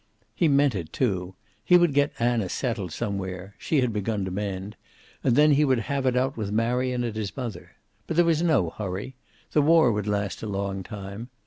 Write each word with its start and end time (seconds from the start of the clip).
He 0.33 0.47
meant 0.47 0.73
it, 0.73 0.91
too. 0.91 1.35
He 1.63 1.77
would 1.77 1.93
get 1.93 2.11
Anna 2.19 2.49
settled 2.49 2.91
somewhere 2.91 3.53
she 3.59 3.81
had 3.81 3.93
begun 3.93 4.25
to 4.25 4.31
mend 4.31 4.75
and 5.23 5.35
then 5.35 5.51
he 5.51 5.63
would 5.63 5.77
have 5.81 6.07
it 6.07 6.17
out 6.17 6.35
with 6.35 6.51
Marion 6.51 7.03
and 7.03 7.15
his 7.15 7.37
mother. 7.37 7.73
But 8.07 8.15
there 8.17 8.25
was 8.25 8.41
no 8.41 8.71
hurry. 8.71 9.13
The 9.51 9.61
war 9.61 9.91
would 9.91 10.07
last 10.07 10.41
a 10.41 10.47
long 10.47 10.81
time. 10.81 11.29